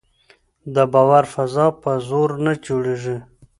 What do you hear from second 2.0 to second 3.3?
زور نه جوړېږي